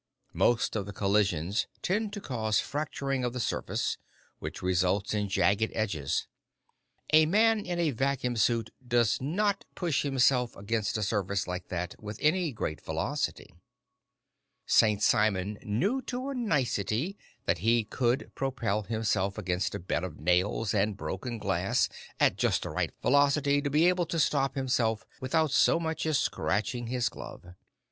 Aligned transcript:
Most 0.33 0.75
of 0.75 0.87
the 0.87 0.93
collisions 0.93 1.67
tend 1.83 2.11
to 2.13 2.19
cause 2.19 2.59
fracturing 2.59 3.23
of 3.23 3.33
the 3.33 3.39
surface, 3.39 3.99
which 4.39 4.63
results 4.63 5.13
in 5.13 5.29
jagged 5.29 5.71
edges. 5.75 6.25
A 7.13 7.27
man 7.27 7.63
in 7.67 7.77
a 7.77 7.91
vacuum 7.91 8.35
suit 8.35 8.71
does 8.87 9.21
not 9.21 9.63
push 9.75 10.01
himself 10.01 10.55
against 10.55 10.97
a 10.97 11.03
surface 11.03 11.45
like 11.45 11.67
that 11.67 11.93
with 12.01 12.17
any 12.19 12.51
great 12.51 12.81
velocity. 12.81 13.53
St. 14.65 15.03
Simon 15.03 15.59
knew 15.61 16.01
to 16.01 16.29
a 16.29 16.33
nicety 16.33 17.15
that 17.45 17.59
he 17.59 17.83
could 17.83 18.31
propel 18.33 18.81
himself 18.81 19.37
against 19.37 19.75
a 19.75 19.79
bed 19.79 20.03
of 20.03 20.19
nails 20.19 20.73
and 20.73 20.97
broken 20.97 21.37
glass 21.37 21.89
at 22.19 22.37
just 22.37 22.63
the 22.63 22.71
right 22.71 22.89
velocity 23.03 23.61
to 23.61 23.69
be 23.69 23.85
able 23.87 24.07
to 24.07 24.17
stop 24.17 24.55
himself 24.55 25.05
without 25.19 25.51
so 25.51 25.79
much 25.79 26.07
as 26.07 26.17
scratching 26.17 26.87
his 26.87 27.07
glove. 27.07 27.45